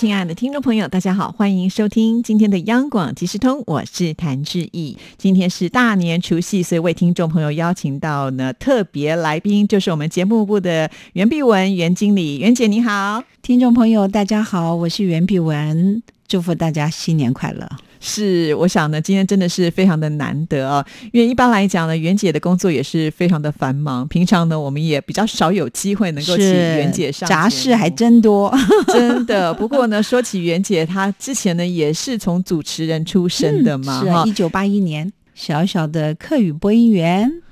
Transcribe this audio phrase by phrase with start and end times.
[0.00, 4.96] 亲爱的听众朋友，大家好，欢迎收听今天的央广即时通，我是谭志毅。
[5.18, 17.68] 今天是大年除夕，所以为听众朋友邀请到呢特别来宾，就是我们节目部的袁碧文袁经理，袁姐你好，听众朋友大家好，我是袁碧文，祝福大家新年快乐。
[17.98, 28.56] 是，我想呢，今天真的是非常的难得啊，因为一般来讲呢，袁姐的工作也是非常的繁忙，平常呢，我们也比较少有机会能够请袁姐上杂事还真多，
[28.86, 29.52] 真的。
[29.54, 37.42] 不过呢，说起袁姐，她之前呢也是从主持人出身的嘛，是啊，一九八一年，小小的客语播音员。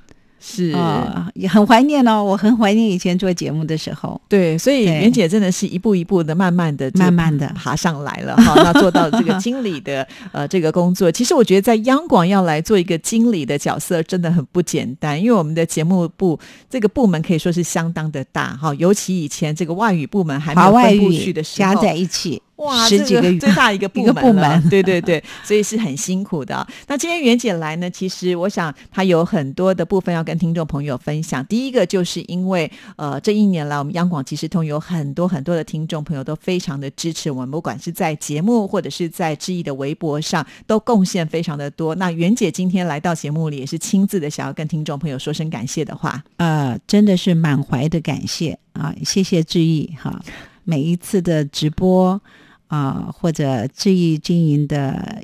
[0.40, 2.22] 是啊，也很怀念哦。
[2.22, 4.20] 我很怀念以前做节目的时候。
[4.28, 8.36] 对，所以袁姐真的是一步一步的、慢慢的、慢慢的爬上来了。
[8.36, 15.20] 哈，那做到这个经理的 呃这个工作，其实我觉得在央广要来做一个经理的角色，真的很不简单。
[15.20, 16.38] 因为我们的节目部
[16.70, 22.40] 这个部门可以说是相当的大哈，尤其以前这个外语部门还没有分部去的时候，加在一起。
[22.58, 26.66] 哇，十几个最大一个 部门， 对对对，所以是很辛苦的。
[26.88, 31.44] 那今天袁姐来呢，其实我想她有很多的部分要跟听众朋友分享。
[31.46, 41.94] 第一个就是因为呃，这一年来我们央广即时通有很多很多的听众朋友都非常的支持我们，不管是在节目或者是在志毅的微博上，都贡献非常的多。
[41.94, 46.20] 那袁姐今天来到节目里，也是亲自的想要跟听众朋友说声感谢的话。
[46.38, 48.92] 呃，真的是满怀的感谢啊！
[49.04, 50.20] 谢谢志毅哈，
[50.64, 52.20] 每一次的直播。
[52.68, 55.22] 啊，或者志毅经营的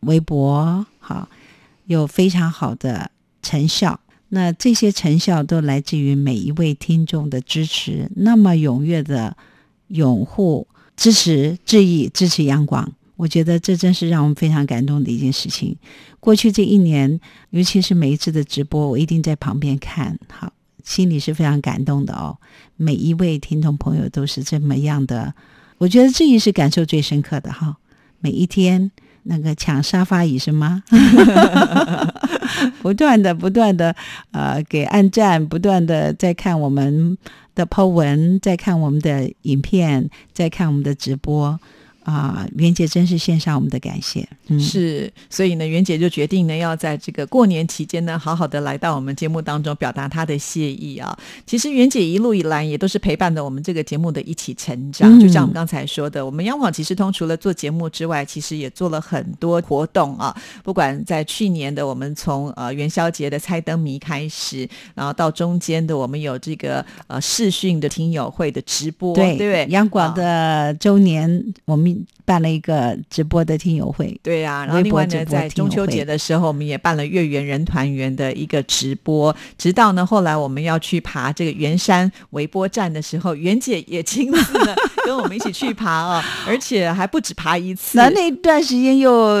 [0.00, 1.28] 微博，好，
[1.86, 3.10] 有非常好的
[3.42, 3.98] 成效。
[4.28, 9.36] 那这些成效都来自于每一位听众的支持，那么踊跃的
[9.88, 10.66] 拥护、
[10.96, 12.92] 支持志毅、支持阳光。
[13.16, 15.74] 我觉得这真是让我们非常感动的一件事情。
[16.20, 17.18] 过去这一年，
[17.50, 20.52] 尤其是每一次的直播，我一定在旁边看，好，
[20.84, 22.36] 心里是非常感动的哦。
[22.76, 25.32] 每一位听众朋友都是这么样的。
[25.78, 27.76] 我觉得这也是感受最深刻的哈，
[28.20, 28.90] 每一天
[29.24, 30.82] 那个抢沙发椅是吗？
[32.80, 33.94] 不断的不断的
[34.30, 37.18] 呃给按赞，不断的在看我们
[37.54, 41.58] 的 Po 文，在看我们的影片，在看我们的直播。
[42.06, 44.24] 啊，袁姐真是献上我们的感谢。
[44.60, 51.18] 是，所以呢，袁姐就决定呢，要在这个过年期间呢，好好的来到我们节目当中，表达她的谢意啊。
[51.44, 55.18] 其实袁姐一路以来也都是陪伴着我们这个节目的一起成长。
[55.18, 60.32] 就像我们刚才说的，我们央广即时通除了做节目之外，其实也做了很多活动啊。
[60.62, 69.66] 不管在去年的我们从呃元宵节的猜灯谜开始，然后到中间的我们有这个呃视讯的听友会的直播，对对？
[69.70, 71.95] 央广的周年，我们。
[72.24, 79.34] 办了一个直播的听友会，对呀，然后另外呢，在中秋节的时候，我们也办了月圆人团圆的一个直播。
[79.56, 84.74] 直到呢，后来我们要去爬这个圆山微波站的时候，袁姐也亲自呢
[85.06, 87.96] 跟我们一起去爬啊，而且还不止爬一次。
[87.96, 89.38] 那那段时间又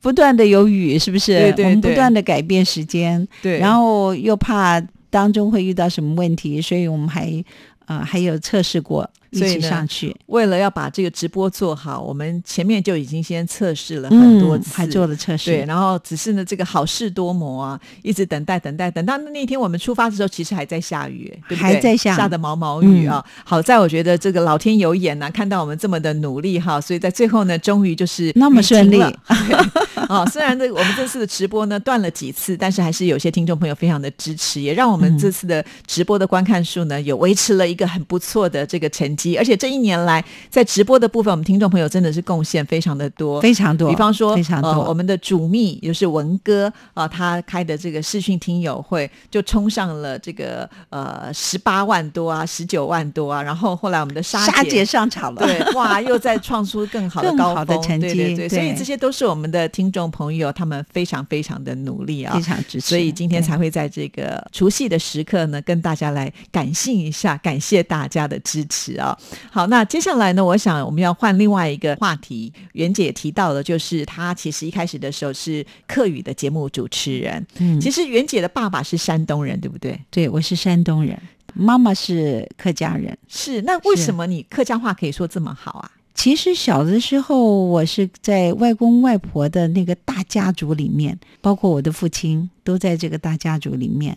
[0.00, 1.32] 不断的有雨，是不是？
[1.32, 4.80] 对对对，我们不断的改变时间，对，然后又怕
[5.10, 7.44] 当中会遇到什么问题，所以我们还
[7.86, 9.08] 呃还有测试过。
[9.34, 15.50] 一起上去，为了要把这个直播做好，我们前面就已经先测试了很多次，还做了测试。
[15.50, 21.74] 对，然后只是呢，这个好事多磨啊，一直等待等待，等到那天我们出发的时候，其实还在下雨，对不对？
[21.74, 23.24] 还在下，下的毛毛雨啊。
[23.44, 30.24] 好在我觉得这个老天有眼呐，看到我们这么的努力哈，所以在最后呢，终于就是那么顺利啊。
[30.30, 39.94] 虽然这我们这次的直播呢断了几次，但是还是有些听众朋友非常的支持，也让我们这次的直播的观看数呢有维持了一个很不错的这个成绩，而且这一年。
[40.04, 43.88] 来，在直播的部分，我们听众朋友真的是贡献非常的多，非常多。
[43.88, 53.40] 比方说，非常多，我们的主秘就是文哥啊，他开的这个视讯听友会就冲上了这个呃十八万多啊，十九万多啊。
[53.40, 58.48] 然后后来我们的沙姐上场了，对，哇，又再创出更好的高峰成绩，对对对。
[58.48, 62.88] 所以这些都是我们的听众朋友，他们非常非常的努力啊，非常支持。
[62.88, 69.13] 所以今天才会在这个除夕的时刻呢，跟大家来感性一下，感谢大家的支持啊。
[69.50, 69.84] 好，那。
[69.84, 72.52] 接下来呢，我想我们要换另外一个话题。
[72.72, 77.46] 袁姐提到的，就是她其实一开始的时候是客语的节目主持人。
[77.58, 79.96] 嗯，其实袁姐的爸爸是山东人，对不对？
[80.10, 81.16] 对，我是山东人，
[81.54, 83.16] 妈妈是客家人。
[83.28, 85.90] 是，那为什么你客家话可以说这么好啊？
[86.14, 94.16] 其实小的时候，我是在外公外婆的那个大家族里面，包括我的父亲都在这个大家族里面。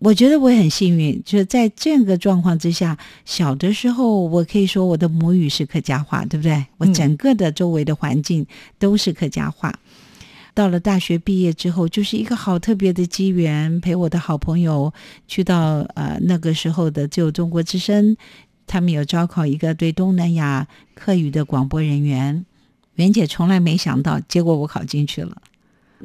[0.00, 6.66] 我觉得我也很幸运，就是在这个状况之下，小的时候我可以说我的母语是客家话，对不对？
[6.76, 8.46] 我整个的周围的环境
[8.78, 9.72] 都是客家话。
[10.52, 14.92] 到了大学毕业之后，就是一个好特别的机缘，陪我的好朋友
[15.26, 18.16] 去到呃那个时候的就中国之声，
[18.66, 22.44] 他们有招考一个对东南亚客语的广播人员。
[22.94, 25.42] 袁姐从来没想到，结果我考进去了。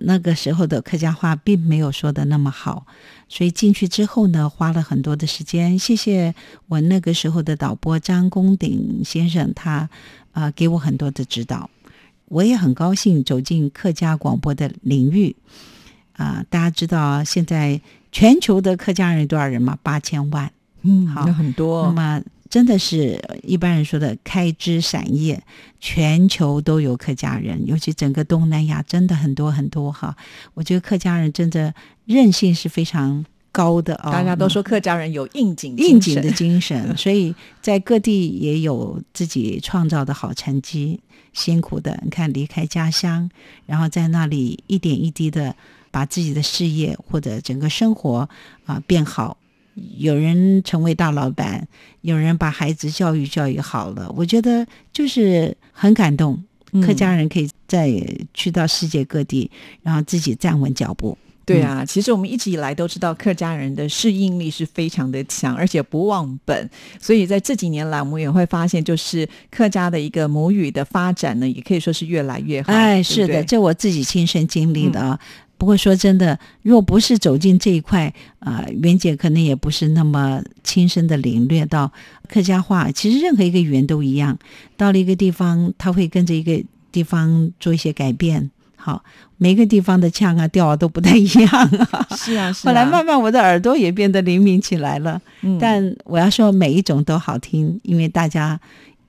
[0.02, 2.86] 那个时候的客家话并没有说的那么好，
[3.28, 5.78] 所以进去之后呢，花了很多的时间。
[5.78, 6.34] 谢谢
[6.68, 9.90] 我那个时候的导播张公鼎先生，他
[10.32, 11.70] 啊给我很多的指导。
[12.26, 15.36] 我也很高兴走进客家广播的领域
[16.14, 16.46] 啊！
[16.50, 17.82] 大家知道现在
[18.12, 19.78] 全球的客家人有多少人吗？
[19.82, 20.52] 八千万，
[20.84, 21.86] 嗯，好，很多。
[21.86, 22.22] 那么。
[22.50, 25.42] 真的是一般人说的开枝散叶，
[25.80, 30.16] 全球都有客家人，尤其整个东南亚真的很多很多哈。
[30.56, 31.74] 我觉得客家人真的
[32.06, 34.12] 韧性是非常高的啊。
[34.12, 41.00] 大家都说客家人有应景应景的精神， 所以在各地也有自己创造的好成绩。
[41.32, 43.30] 辛苦的，你看离开家乡，
[43.68, 45.56] 然后在那里一点一滴的
[45.92, 48.28] 把自己的事业或者整个生活
[48.66, 49.38] 啊变好。
[49.98, 51.68] 有人成为大老板，
[52.02, 56.44] 有人把孩子教育教育好了，我觉得就是很感动。
[56.86, 57.92] 客家人可以再
[58.32, 59.50] 去到世界各地，
[59.82, 61.18] 然后自己站稳脚步。
[61.44, 66.70] 对啊，其实我们一直以来都知道客家人的适应力是非常的强，而且不忘本。
[67.02, 72.72] 所以在这几年来，我们也会发现，就是客家的一个母语的发展呢，也可以说是越来越好。
[72.72, 75.20] 哎，是的，这我自己亲身经历的啊。
[75.60, 81.92] 不过说真的，若不是走进这一块，啊，袁姐可能也不是那么亲身的领略到
[82.30, 82.90] 客家话。
[82.90, 84.40] 其实任何一个语言都一样，
[84.78, 86.64] 到了一个地方，他会跟着一个
[86.94, 88.50] 地方做一些改变。
[88.78, 89.04] 好，
[89.36, 92.08] 每个地方的腔啊调啊都不太一样是啊。
[92.16, 95.22] 是啊，后来慢慢我的耳朵也变得灵敏起来了。
[95.42, 98.58] 嗯，但我要说每一种都好听，因为大家。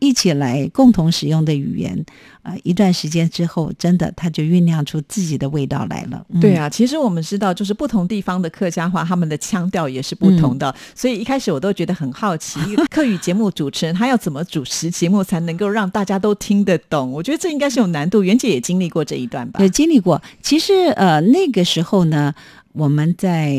[0.01, 2.05] 一起来共同使用的语言，
[2.43, 6.27] 啊，一段时间之后，真的它就酝酿出自己的味道来了。
[6.41, 10.75] 对啊，其实我们知道，就是不同地方的客家话，他们的腔调也是不同的。
[10.95, 12.59] 所以一开始我都觉得很好奇，
[12.91, 17.13] 客语节目主持人他要怎么主持节目才能够让大家都听得懂？
[17.13, 18.23] 我觉得这应该是有难度。
[18.23, 19.61] 袁姐也经历过这一段吧？
[19.61, 20.21] 也经历过。
[20.43, 22.35] 其实呃，那个时候呢，
[22.73, 23.55] 我们在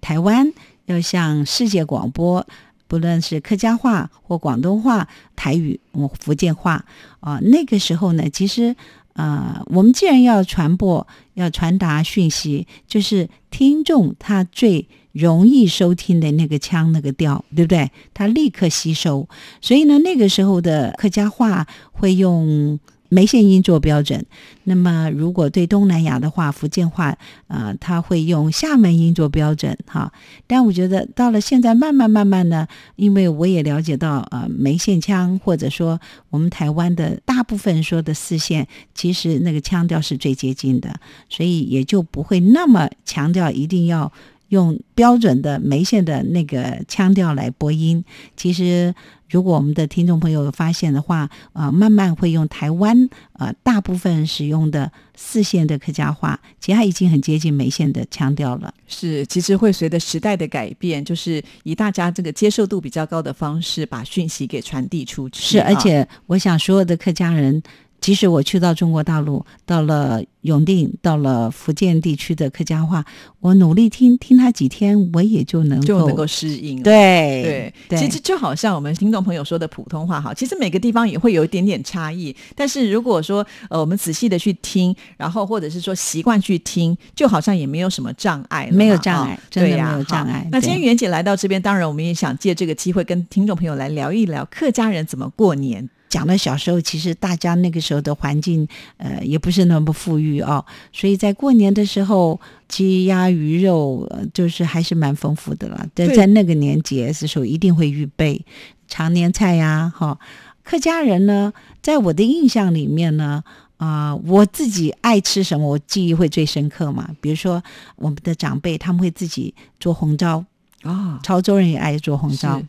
[0.00, 0.52] 台湾
[0.86, 2.44] 要向世界广播。
[2.86, 5.80] 不论是客家话或广东话、台语、
[6.20, 6.84] 福建话
[7.20, 8.74] 啊，那个时候呢，其实
[9.14, 17.90] 啊，我们既然要传播、要传达讯息，就是听众他最容易收听的那个腔、那个调，对不对？
[18.12, 19.28] 他立刻吸收。
[19.60, 22.78] 所以呢，那个时候的客家话会用。
[23.14, 24.26] 梅县音做标准，
[24.64, 27.16] 那么如果对东南亚的话，福建话，
[27.46, 30.12] 呃，他会用厦门音做标准，哈。
[30.48, 32.66] 但我觉得到了现在，慢慢慢慢呢，
[32.96, 36.00] 因为我也了解到，呃，梅县腔或者说
[36.30, 38.66] 我们台湾的大部分说的四县，
[38.96, 44.12] 其实那个腔调是最接近的，所以也就不会那么强调一定要
[44.48, 48.04] 用标准的梅县的那个腔调来播音，
[48.36, 48.94] 其实。
[49.30, 58.72] 如果我们的听众朋友发现的话，呃，慢慢会用台湾呃大部分使用的四线的客家话，其实它已经很接近梅县的腔调了。
[58.86, 65.42] 是，其实会随着时代的改变，就是以大家这个接受度比较高的方式，把讯息给传递出去。
[65.42, 67.60] 是，而且我想所有的客家人。
[68.04, 73.02] 即使我去到中国大陆，到了永定，到了福建地区的客家话，
[73.40, 76.82] 我努力听听他几天，我也就能就能够适应。
[76.82, 82.36] 对对，其实就好像我们听众朋友说的普通话，哈，其实每个地方也会有一点点差异。
[82.54, 90.46] 但是如果说呃，我们仔细的去听，然后或者是说习惯去听，就好像也没有什么障碍，没有障碍，真的没有障碍。
[90.52, 95.88] 那今天袁姐来到这边，当然我们也想借这个机会跟听众朋友来聊一聊客家人怎么过年。
[96.14, 98.68] 讲到小时候，其实大家那个时候的环境，
[98.98, 105.84] 呃，也不是那么富裕哦，所以在过年的时候，鸡鸭鱼肉就是还是蛮丰富的了。
[105.92, 108.46] 在在那个年节的时候，一定会预备
[108.86, 110.16] 常年菜呀，哈。
[110.62, 111.52] 客家人呢，
[111.82, 113.42] 在我的印象里面呢，
[113.78, 117.10] 啊，我自己爱吃什么，我记忆会最深刻嘛。
[117.20, 117.60] 比如说，
[117.96, 120.44] 我们的长辈他们会自己做红糟
[120.84, 122.62] 啊，潮州人也爱做红糟。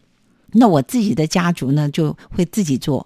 [0.58, 3.06] 那我自己的家族呢，就会自己做，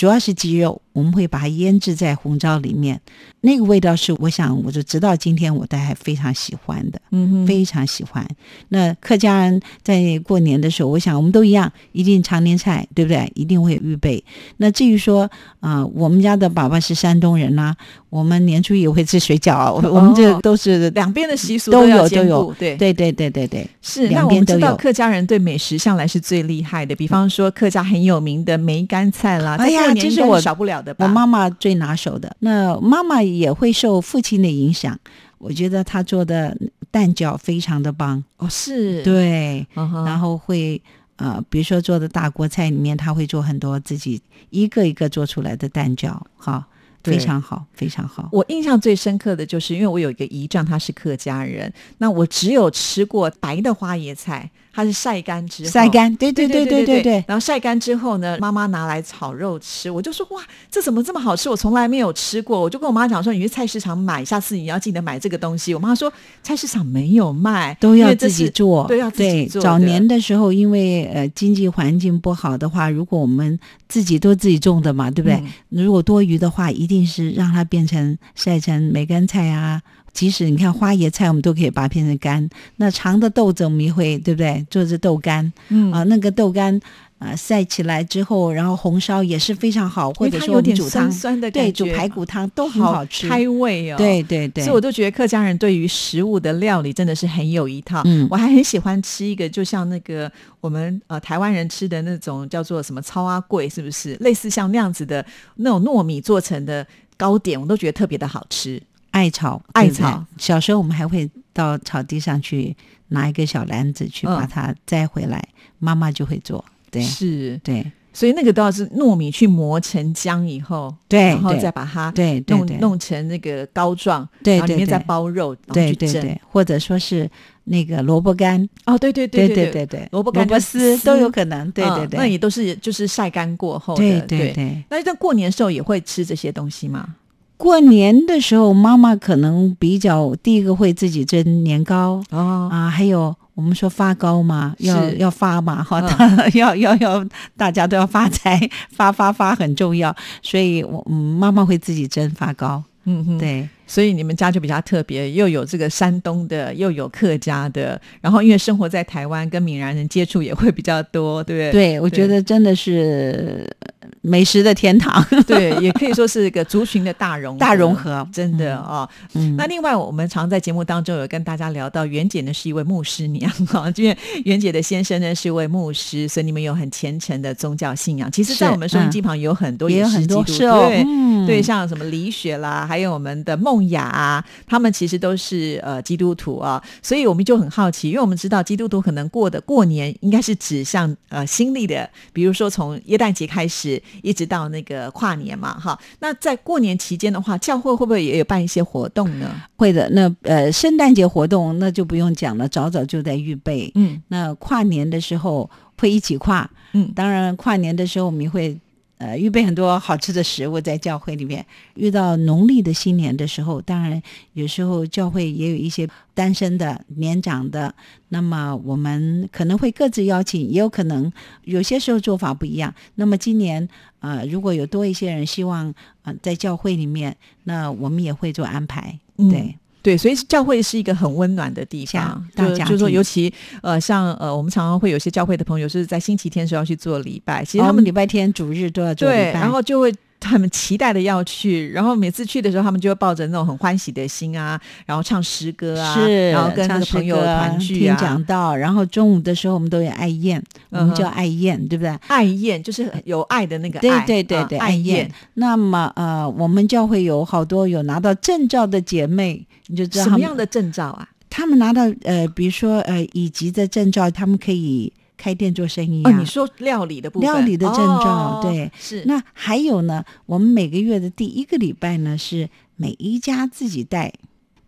[0.00, 2.98] 主要是鸡肉，我们会把它腌制在红糟里面。
[3.42, 8.26] 那个味道是我想，我就直到今天我都还非常喜欢的，嗯哼，非常喜欢。
[8.70, 13.30] 那客家人在过年的时候，我想我们都一样，一定常年菜，对不对？
[13.34, 14.24] 一定会预备。
[14.56, 15.30] 那至于说
[15.60, 17.76] 啊、我们家的爸爸是山东人啦、
[18.08, 22.74] 我们年初也会吃水饺啊，我我们这都是两边的习俗都有都有对。
[22.76, 31.04] 对对对对对，是，两那我们知道客家人对美食向来是最厉害的，比方说客家很有名的梅干菜啦，在哎呀过年这是我少不了的吧？
[31.04, 32.34] 我妈妈最拿手的。
[32.40, 34.98] 那妈妈也会受父亲的影响，
[35.38, 36.56] 我觉得她做的
[36.90, 40.80] 蛋饺非常的棒，哦是，对，然后会
[41.16, 46.66] 呃，比如说做的大锅菜里面，他会做很多自己一个一个做出来的蛋饺，哈，
[47.04, 48.28] 非常好，非常好。
[48.32, 54.50] 我印象最深刻的就是，因为我有一个姨丈，他是客家人，那我只有吃过白的花椰菜，
[54.80, 55.88] 它是晒干之后晒。
[55.88, 61.48] 干，对对对对对对，然后晒干之后呢，妈妈拿来炒肉吃，我就说哇，这怎么这么好吃？
[61.48, 62.60] 我从来没有吃过。
[62.60, 65.74] 我就跟我妈讲说，你去菜市场买，下次你要记得买这个东西。
[65.74, 69.60] 我妈说菜市场没有卖，都要自己做，都，要自己做。
[69.60, 73.58] 早年的时候，因为呃经济环境不好的话，如果我们
[73.88, 75.36] 自己都自己种的嘛，对不对？
[75.36, 79.82] 嗯如果多余的话，一定是让它变成晒成梅干菜啊。
[80.12, 82.48] 即使你看花椰菜，我们都可以把它变成干。
[82.76, 84.66] 那长的豆子我们也会，对不对？
[84.70, 86.78] 做成豆干嗯啊，那个豆干
[87.18, 93.28] 啊晒起来之后，然后红烧也是非常好，或因为它者说我们有点酸煮汤，酸的感对，煮排骨汤都很好吃。
[93.28, 93.96] 开胃哦。
[93.96, 98.02] 对对对，所以我都觉得客家人对于食物的料理真的是很有一套。
[98.04, 105.24] 嗯我还很喜欢吃一个，就像那个我们呃台湾人吃的那种叫做什么超阿贵，是不是类似像那样子的
[105.56, 106.86] 那种糯米做成的
[107.16, 108.80] 糕点，我都觉得特别的好吃。
[109.10, 110.24] 艾草，艾草。
[110.38, 112.76] 小时候我们还会到草地上去
[113.08, 115.46] 拿一个小篮子去嗯把它摘回来，
[115.78, 116.64] 妈妈就会做。
[116.90, 125.92] 对是，对所以那个都要是糯米去磨成浆以后，对然后再把它对弄弄成那个膏状，对对然后里面再包肉，对。
[125.92, 127.30] 对对，或者说是
[127.64, 131.70] 那个萝卜干，哦，对对对对对对，萝卜干萝卜丝丝都有可能。
[131.70, 134.00] 对嗯对对，那也都是就是晒干过后的。
[134.00, 134.84] 对对对。
[134.90, 137.14] 那在过年的时候也会吃这些东西吗？
[137.60, 146.50] 过年的时候，妈妈可能比较第一个会自己蒸年糕哦，啊，还有我们说发糕嘛，要要发嘛哈，嗯。
[146.56, 147.22] 要要要
[147.58, 148.58] 大家都要发财，
[148.96, 161.72] 发发发很重要，所以我嗯妈妈会自己蒸发糕，嗯嗯，对所以你们家就比较特别，又有这个山东的，又有客家的，然后因为生活在台湾，跟闽南人接触也会比较多，对不对？
[161.98, 169.08] 对，我觉得真的是呃美食的天堂，对，也可以说是一个族群的大融大融，合，真的哦。
[169.34, 178.30] 嗯，那另外，我们常在节目当中有跟大家聊到，袁姐呢是一位牧师娘哈， 因为袁姐的先生呢是一位牧师，所以你们有很虔诚的宗教信仰。
[178.30, 195.98] 其实，在我们收音机旁有很多也很多对嗯对，像什么李雪啦，还有我们的梦雅啊，他们其实都是呃基督徒啊，所以我们就很好奇，因为我们知道基督徒可能过的过年应该是指向呃新历的，比如说从耶诞节开始，一直到那个跨年嘛，哈。
[196.20, 199.62] 那在过年期间的话，教会会不会也有办一些活动呢？
[199.76, 200.08] 会的。
[200.10, 203.90] 那呃，圣诞节活动那就不用讲了，早早就在预备。
[203.94, 208.78] 嗯那跨年的时候会一起跨，嗯，当然跨年的时候我们会。
[209.20, 211.64] 呃，预备很多好吃的食物在教会里面。
[211.94, 214.20] 遇到农历的新年的时候，当然
[214.54, 217.94] 有时候教会也有一些单身的、年长的，
[218.30, 221.30] 那么我们可能会各自邀请，也有可能
[221.64, 222.94] 有些时候做法不一样。
[223.16, 223.86] 那么今年
[224.20, 229.18] 呃，如果有多一些人希望呃在教会里面，那我们也会做安排。
[229.36, 233.52] 嗯对，所以教会是一个很温暖的地方，大家就就是说，尤其
[233.82, 252.10] 呃，像呃，我们常常会有些教会的朋友是在星期天时候要去做礼拜，其实他他们们礼拜天、主日都要做礼对，拜，然后就会他们期待的要去，然后每次去的时候，他们就会抱着那种很欢喜的心啊，然后唱诗歌啊，是，然后跟那个朋友团聚啊，讲到，然后中午的时候我们都有爱宴，我们叫爱宴，对不对？
[252.26, 255.30] 爱宴就是有爱的那个对爱，对对对，啊爱爱宴。
[255.54, 261.28] 那么呃，我们教会有好多有拿到证照的姐妹，你就知道什么样的证照啊？
[261.50, 266.38] 他们拿到呃，比如说呃乙级的证照，他们可以开店做生意哦，啊。
[266.38, 274.30] 你说料理的部分，料理的证照哦对是那还有呢，我们每个月的第一个礼拜呢，是每一家自己带。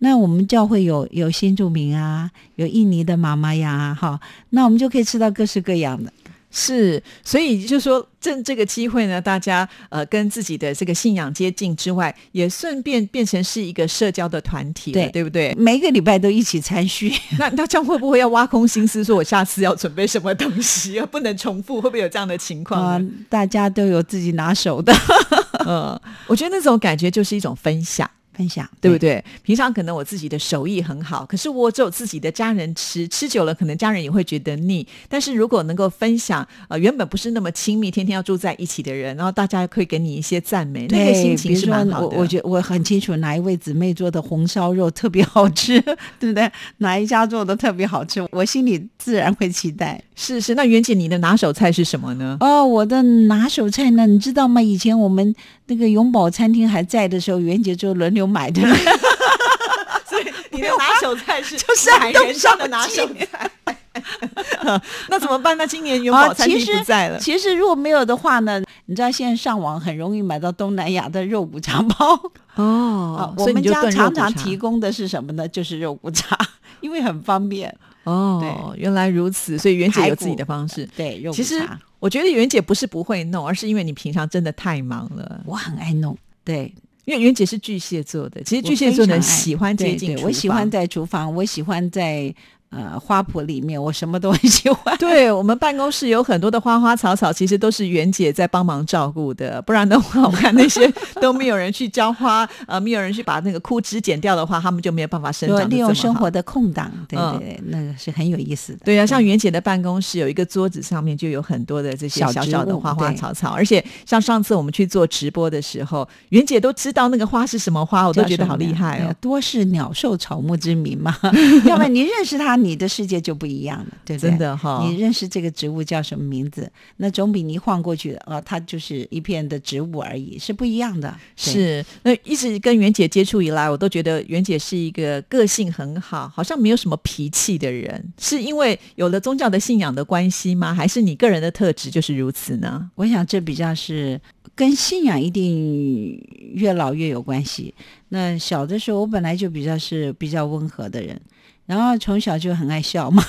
[0.04, 6.12] 那我们教会有有新住民啊，有印尼的妈妈呀，哈，那我们就可以吃到各式各样的。
[6.54, 15.54] 是，所以就说趁这个机会呢，大家呃跟自己的这个信仰接近之外，也顺便变成是一个社交的团体了，对对不对？
[15.56, 17.10] 每个礼拜都一起参叙。
[17.40, 21.80] 那那这样会不会要挖空心思，说我下次要准备什么东西，不能重复？
[21.80, 24.92] 会不会有这样的情况啊呢？，大家都有自己拿手的。
[25.66, 28.08] 嗯，我觉得那种感觉就是一种分享。
[28.34, 29.22] 分享，对不对？
[29.42, 34.86] 平常可能我自己的手艺很好，可是我只有自己的家人吃，吃久了可能家人也会觉得腻。
[35.08, 42.16] 但是如果能够分享，呃，原本不是那么亲密，天天要住在一起的人，然后大家可以给你一些赞美，那个心情是蛮好的。
[42.16, 45.80] 我我觉得我很清楚哪一位姊妹做的红烧肉特别好吃，
[46.18, 46.50] 对不对？
[46.78, 50.02] 哪一家做的特别好吃，我心里自然会期待。
[50.14, 52.36] 是是，那袁姐你的拿手菜是什么呢？
[52.40, 54.60] 哦，我的拿手菜呢，你知道吗？
[54.60, 55.34] 以前我们
[55.66, 58.60] 那个永宝餐厅还在的时候，袁姐就轮流买的。
[60.08, 63.50] 所以你的拿手菜是就是海人上的拿手菜。
[65.08, 65.56] 那怎么办？
[65.56, 67.18] 那今年永宝餐厅不在了。
[67.18, 72.18] 其实如果没有的话呢，你知道现在上网很容易买到东南亚的肉骨茶包
[72.56, 73.34] 哦。
[73.36, 75.46] 我们家常常提供的是什么呢？
[75.48, 76.38] 就是肉骨茶，
[76.80, 77.74] 因为很方便。
[78.04, 80.88] 哦，原来如此，所以袁姐有自己的方式。
[80.96, 81.62] 对，肉其实
[82.00, 85.40] 我觉得袁姐不是不会弄，而是因为你平常真的太忙了。
[85.44, 86.74] 我很爱弄，对。
[87.04, 92.34] 因为袁姐是巨蟹座的，其实巨蟹座人喜欢接近我喜欢在厨房，我喜欢在。
[92.72, 94.96] 呃，花圃里面我什么都很喜欢。
[94.98, 99.60] 对我们办公室有很多的花花草草，其实都是袁姐在帮忙照顾的。
[99.62, 105.68] 不然的话，我看那些 都没有人去浇花，呃，没有人去把那个枯枝剪掉的话，他们就没有办法生长。
[105.68, 108.78] 利用生活的空档，对对，那个是很有意思的。
[108.84, 119.14] 对呀，像袁姐的办公室有一个桌子上面就有很多的这些小小的花花草草，而且像上次我们去做直播的时候，袁姐都知道那个花是什么花，我都觉得好厉害哦。
[119.20, 121.14] 多是鸟兽草木之名嘛，
[121.66, 122.56] 要不然你认识他。
[122.62, 124.30] 你的世界就不一样了，对不对？
[124.30, 126.70] 真的哈，你认识这个植物叫什么名字？
[126.98, 131.14] 那总比你晃过去啊，它就是一片的植物而已，是不一样的。
[131.36, 138.12] 是，那一直跟袁姐接触以来，我都觉得袁姐是一个个性很好，好像没有什么脾气的人。
[138.18, 140.74] 是因为有了宗教的信仰的关系吗？
[140.74, 142.90] 还是你个人的特质就是如此呢？
[142.94, 144.20] 我想这比较是
[144.54, 146.20] 跟信仰一定
[146.54, 147.74] 越老越有关系。
[148.10, 151.20] 那小的时候，我本来就比较是比较温和的人。
[151.66, 153.24] 然后从小就很爱笑嘛，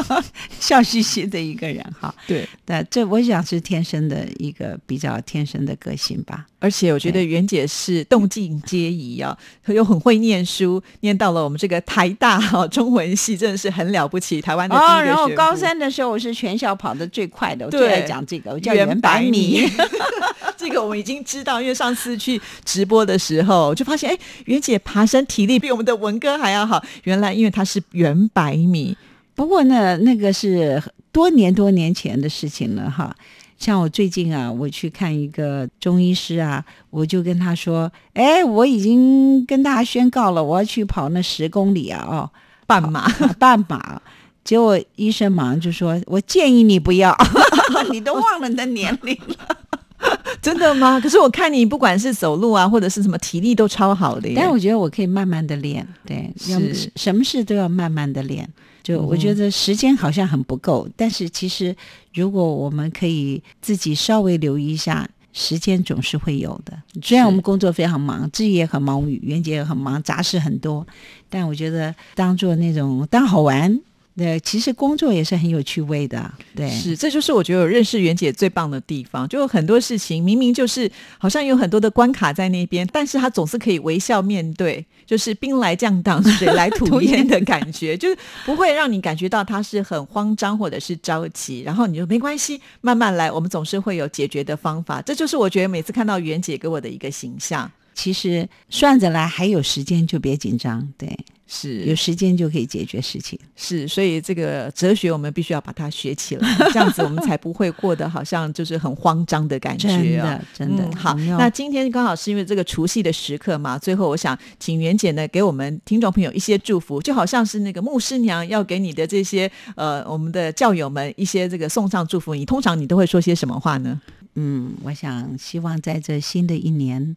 [0.60, 2.14] 笑嘻嘻的一个人哈。
[2.26, 6.46] 对，那这我想是天生的一个比较天生的个性吧。
[6.60, 9.36] 而且我觉得袁姐是动静皆宜啊，
[9.66, 14.40] 又很会念书，念到了我们这个台大哈中文系，真的是很了不起。
[14.40, 19.66] 台湾的第一个然后高三的时候，我是全校跑得最快的，我最爱讲这个，我叫袁百米。
[20.58, 26.82] 这个我们已经知道，因为上次去直播的时候，就发现哎，袁姐爬山体力比我们的文哥还要好。
[27.04, 28.96] 原来因为他是袁百米，
[29.36, 30.82] 不过呢，那个是
[31.12, 33.14] 多年多年前的事情了哈。
[33.58, 42.30] 像我最近啊，我去看一个中医师啊，我就跟他说：“哎，我已经跟大家宣告了，我要去跑那十公里啊，哦，
[42.66, 44.00] 半马，半马。
[44.44, 47.14] ”结果医生马上就说：“我建议你不要，
[47.92, 49.58] 你都忘了你的年龄了。
[50.40, 50.98] ”真的吗？
[51.00, 54.32] 可是我看你不管是走路啊，或者是什么体力都超好的。
[54.34, 58.48] 但我觉得我可以慢慢的练，对，是什么事都要慢慢的练。
[58.88, 61.76] 就我觉得时间好像很不够，但是其实
[62.14, 66.72] 如果我们可以自己稍微留意一下，时间总是会有的。
[67.02, 70.86] 虽然我们工作非常忙，自己也很忙，袁姐也很忙，杂事很多，
[71.28, 73.78] 但我觉得当做那种当好玩。
[74.18, 76.30] 对，其实工作也是很有趣味的。
[76.56, 79.28] 对，是，这就是我觉得我认识袁姐最棒的地方。
[79.28, 91.62] 就很多事情，明明就是好像有很多的关卡在那边，但是她总是可以微笑面对，就是兵来将挡，水来土 掩的感觉，就是不会让你感觉到她是很慌张或者是着急。
[91.62, 95.00] 然后你就没关系，慢慢来，我们总是会有解决的方法。
[95.00, 97.70] 这就是我觉得每次看到袁姐给我的一个形象。
[97.98, 100.86] 其实算着来，还有时间就别紧张。
[100.96, 101.18] 对。
[101.50, 110.38] 是有时间就可以解决事情，是，所以这个哲学我们必须要把它学起来， 这样子我们才不会过得好像就是很慌张的感觉啊！
[110.52, 123.98] 真的，好，那今天刚好是因为这个除夕的时刻嘛，最后我想请袁姐呢给我们听众朋友一些祝福，就好像是那个牧师娘要给你的这些呃我们的教友们一些这个送上祝福，你通常你都会说些什么话呢？
[124.34, 127.16] 嗯，我想希望在这新的一年，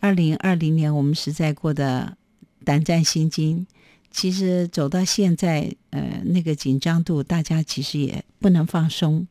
[0.00, 2.16] 二零二零年，我们实在过得。
[2.62, 3.66] 胆战心惊，
[4.10, 9.26] 其实走到现在，呃，那个紧张度，大家其实也不能放松。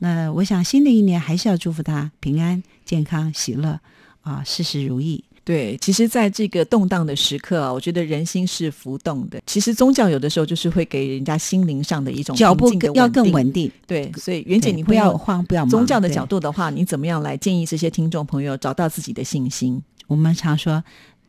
[0.00, 3.78] 那我想，新的一年还是要祝福他平安、健康、喜乐
[4.22, 5.22] 啊，事事如意。
[5.44, 9.40] 对，其实，在这个动荡的时刻啊，我觉得人心是浮动的。
[9.46, 13.70] 其实宗教有的时候就是会给人家心灵上的一种脚步要更稳定。
[13.86, 15.70] 对，所以袁姐，你不要慌，不要忙。
[15.70, 19.80] 宗教的角度的话，你怎么样来建议这些听众朋友找到自己的信心？
[20.06, 20.82] 我们常说。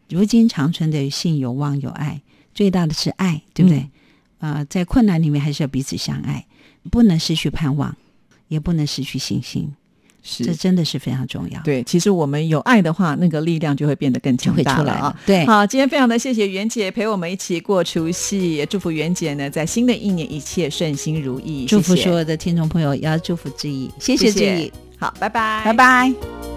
[0.09, 2.21] 如今长存的信有望有爱，
[2.53, 3.89] 最大的是爱，对不对？
[4.39, 6.45] 呃，在困难里面还是要彼此相爱，
[6.89, 7.93] 不能失去盼望，
[8.47, 9.69] 也不能失去信心。
[10.23, 15.19] 是这真的是非常重要，对，其实我们有爱的话，那个力量就会变得更强大了啊了。。
[15.25, 21.65] 对，好，今天非常的谢谢袁姐陪我们一起过除夕，也祝福袁姐呢在新的一年一切顺心如意。
[21.65, 25.73] 祝福所有的听众朋友，也要祝福志毅，谢谢志毅，好，拜拜，拜。
[25.73, 26.56] 拜。